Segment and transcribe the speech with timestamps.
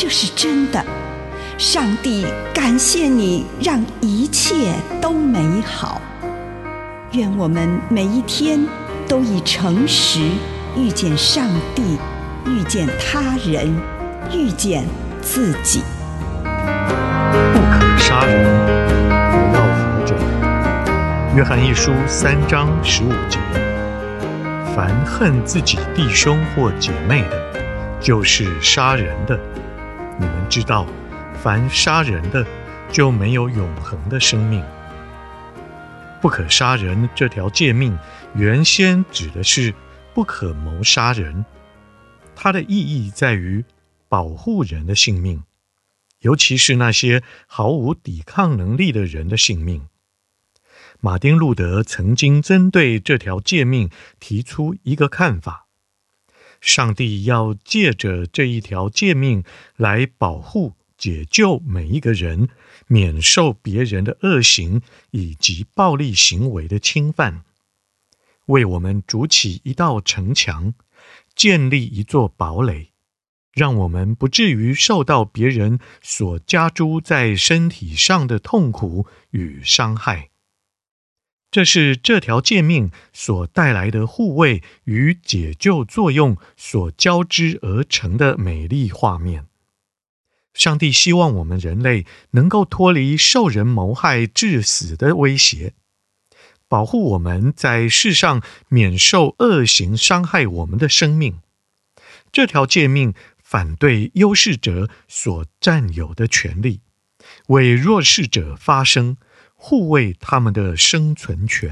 [0.00, 0.80] 这是真的，
[1.58, 6.00] 上帝感谢你，让一切都美好。
[7.10, 8.64] 愿我们每一天
[9.08, 10.20] 都以诚实
[10.76, 11.98] 遇见上帝，
[12.46, 13.76] 遇见他人，
[14.32, 14.84] 遇见
[15.20, 15.82] 自己。
[16.44, 18.44] 不可杀人，
[19.32, 20.14] 不要活着。
[21.34, 23.40] 约翰一书三章十五节：
[24.76, 27.60] 凡恨自己弟兄或姐妹的，
[28.00, 29.36] 就是杀人的。
[30.18, 30.84] 你们知道，
[31.40, 32.44] 凡杀人的，
[32.90, 34.64] 就没有永恒的生命。
[36.20, 37.96] 不可杀人这条诫命，
[38.34, 39.72] 原先指的是
[40.12, 41.44] 不可谋杀人。
[42.34, 43.64] 它的意义在于
[44.08, 45.44] 保护人的性命，
[46.22, 49.86] 尤其是那些毫无抵抗能力的人的性命。
[50.98, 53.88] 马丁·路德曾经针对这条诫命
[54.18, 55.67] 提出一个看法。
[56.60, 59.44] 上帝要借着这一条诫命
[59.76, 62.48] 来保护、解救每一个人，
[62.86, 67.44] 免受别人的恶行以及暴力行为的侵犯，
[68.46, 70.74] 为我们筑起一道城墙，
[71.34, 72.90] 建立一座堡垒，
[73.52, 80.30] 让我们不至于受到别人所加诸在身体上的痛苦与伤害。
[81.50, 89.46] 这是这条诫命所带来的护卫与解救作用所交织而成的美丽画面。
[90.52, 95.72] 上帝希望我们人类能够脱离受人谋害致死的威胁，
[96.68, 101.38] 保护我们在世上免受恶行伤害我们的生命。
[102.30, 106.80] 这条诫命反对优势者所占有的权利，
[107.46, 109.16] 为弱势者发声。
[109.60, 111.68] 护卫他们的生存权。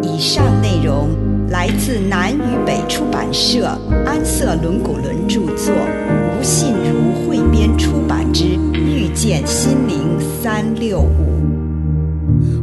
[0.00, 1.08] 以上内容
[1.50, 3.76] 来自南与北出版社
[4.06, 11.10] 安瑟伦古伦著作，吴信如汇编出版之《遇见心灵三六五》。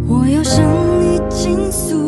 [0.08, 0.66] 我要向
[1.02, 2.05] 你倾诉，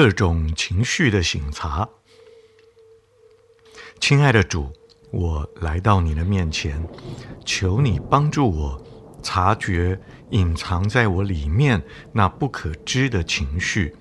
[0.00, 1.88] 各种情绪的省察，
[3.98, 4.72] 亲爱的主，
[5.10, 6.80] 我来到你的面前，
[7.44, 8.80] 求你帮助我
[9.24, 10.00] 察觉
[10.30, 13.92] 隐藏在我里面那不可知的情绪，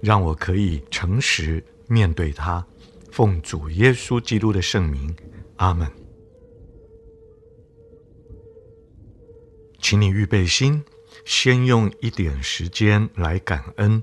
[0.00, 2.66] 让我可以诚实面对它。
[3.12, 5.14] 奉主耶稣基督的圣名，
[5.56, 5.86] 阿门。
[9.82, 10.82] 请你预备心，
[11.26, 14.02] 先用一点时间来感恩。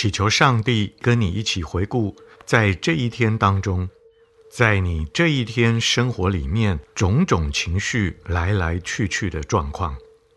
[0.00, 2.16] 祈求上帝跟你一起回顾，
[2.46, 3.90] 在这一天当中，
[4.50, 9.94] 在你这一天生活里面种种情绪来来去去的状况。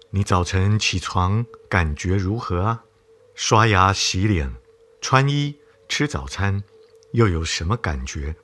[0.09, 2.83] 你早晨起床感觉如何啊？
[3.35, 4.53] 刷牙、洗脸、
[4.99, 5.55] 穿衣、
[5.87, 6.61] 吃早餐，
[7.13, 8.35] 又有什么感觉？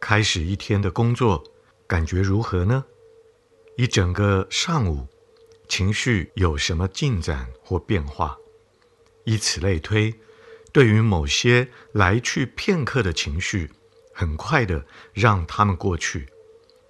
[0.00, 1.44] 开始一天的工作，
[1.86, 2.84] 感觉如何呢？
[3.76, 5.06] 一整个上午，
[5.68, 8.36] 情绪有什么进展或变化？
[9.26, 10.14] 以此类推，
[10.72, 13.70] 对于某些来去片刻的情绪，
[14.14, 16.20] 很快的让他们过去；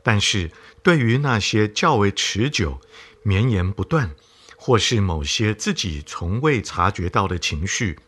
[0.03, 0.51] 但是，
[0.83, 2.79] 对于那些较为持久、
[3.23, 4.15] 绵延不断，
[4.57, 7.99] 或是某些自己从未察觉到的情绪，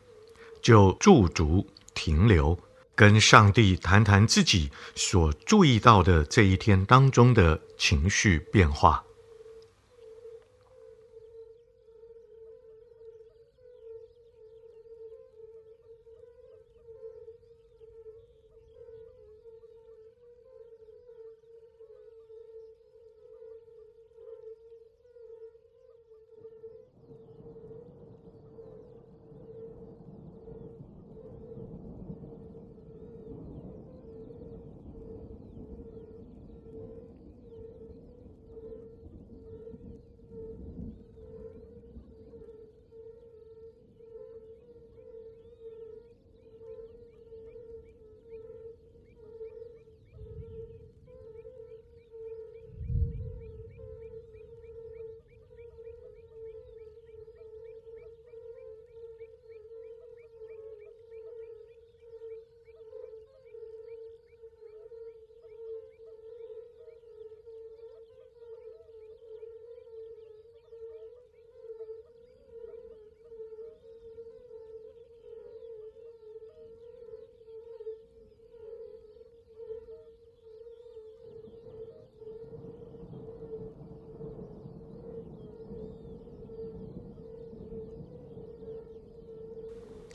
[0.61, 2.59] 就驻足停留，
[2.95, 9.03] 跟上帝谈谈自己所注意到的这一天当中的情绪变化。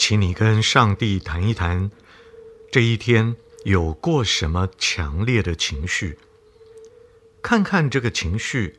[0.06, 1.90] 请你跟上帝谈一谈，
[2.70, 6.20] 这一天有过什么强烈的情绪？
[7.42, 8.76] 看看这个情绪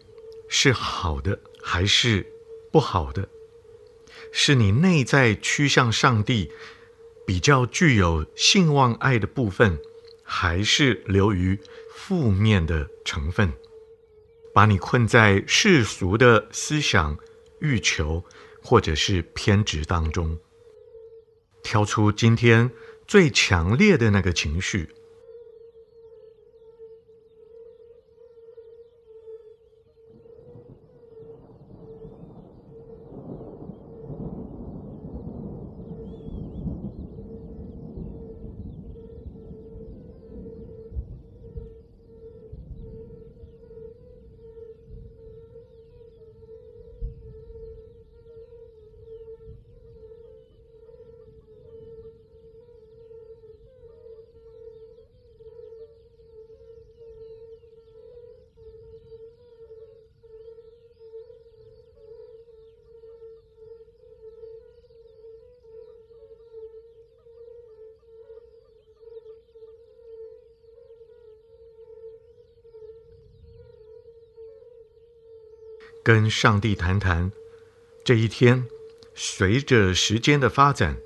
[0.51, 2.27] 是好的还是
[2.71, 3.27] 不好的？
[4.33, 6.53] 是你内在趋向上帝
[7.27, 9.79] 比较具有信望爱的部分，
[10.25, 11.59] 还是流于
[11.95, 13.51] 负面的成分，
[14.53, 17.17] 把你困在世俗的思想、
[17.61, 18.23] 欲求
[18.63, 20.39] 或者是偏执当中？
[21.65, 22.71] 挑出今天
[23.09, 24.91] 最强烈的那个情绪。
[76.05, 77.33] 跟上帝谈谈
[78.05, 78.67] 这一天，
[79.15, 80.99] 随着时间的发展，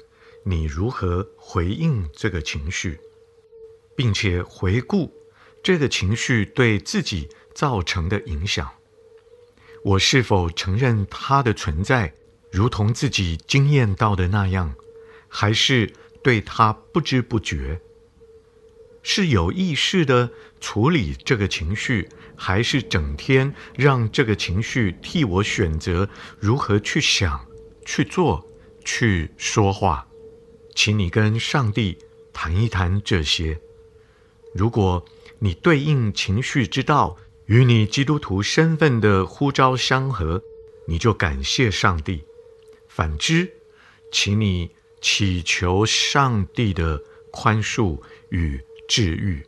[0.44, 2.98] 你如何回应这个情绪，
[3.94, 5.14] 并且回顾
[5.62, 8.68] 这个情绪对自己造成的影响。
[9.84, 12.12] 我是否承认它的存在，
[12.50, 14.74] 如同自己经验到的那样，
[15.28, 15.92] 还是
[16.24, 17.80] 对它不知不觉？
[19.02, 27.46] 是有意识地处理这个情绪，还是整天让这个情绪替我选择如何去想、
[27.84, 28.46] 去做、
[28.84, 30.06] 去说话？
[30.74, 31.98] 请你跟上帝
[32.32, 33.58] 谈一谈这些。
[34.54, 35.04] 如果
[35.40, 40.42] 你对应情绪之道与你基督徒身份的呼召相合，
[40.86, 42.20] 你就感谢上帝；
[42.88, 43.50] 反之，
[44.12, 48.00] 请你祈求上帝的宽恕
[48.30, 49.47] 与治愈。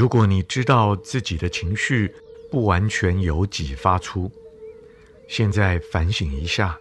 [0.00, 2.10] 如果你知道自己的情绪
[2.50, 4.32] 不完全由己发出，
[5.28, 6.80] 现在反省一下，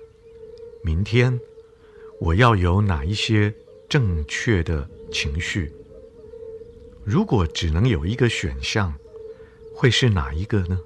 [0.82, 1.38] 明天
[2.22, 3.54] 我要有哪一些
[3.90, 5.70] 正确的情绪？
[7.04, 8.98] 如果只能有一个选项，
[9.76, 10.80] 会是哪一个呢？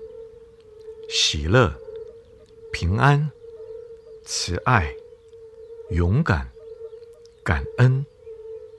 [1.10, 1.72] 喜乐、
[2.72, 3.30] 平安、
[4.24, 4.92] 慈爱、
[5.92, 6.50] 勇敢、
[7.44, 8.04] 感恩，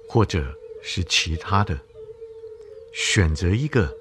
[0.09, 0.45] 或者
[0.83, 1.79] 是其他的？
[2.97, 3.93] 选择一个，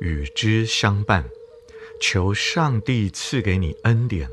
[0.00, 1.28] 与之相伴，
[2.00, 4.30] 求上帝赐给你恩典，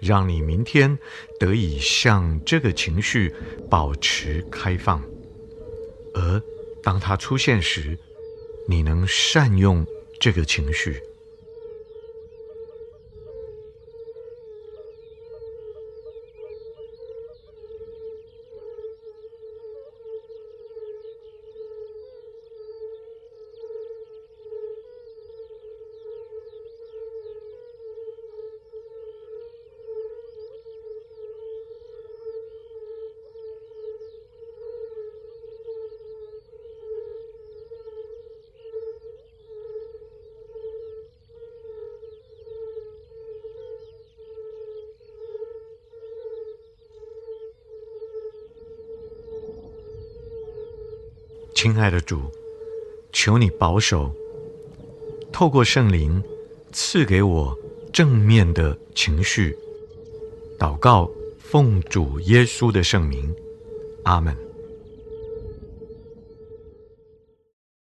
[0.00, 0.98] 让你明天
[1.38, 3.34] 得以向这个情绪
[3.68, 5.04] 保持开放，
[6.14, 6.42] 而
[6.82, 7.98] 当它出现时，
[8.66, 9.86] 你能善用
[10.18, 10.98] 这个情绪。
[51.62, 52.22] 亲爱的主，
[53.12, 54.12] 求你保守，
[55.30, 56.20] 透过圣灵
[56.72, 57.56] 赐给我
[57.92, 59.56] 正面的情绪。
[60.58, 63.32] 祷告，奉主耶稣的圣名，
[64.02, 64.36] 阿门。